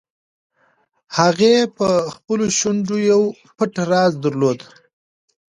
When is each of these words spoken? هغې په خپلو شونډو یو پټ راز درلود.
هغې 1.17 1.55
په 1.77 1.87
خپلو 2.15 2.45
شونډو 2.57 2.97
یو 3.11 3.21
پټ 3.57 3.73
راز 3.91 4.11
درلود. 4.25 4.59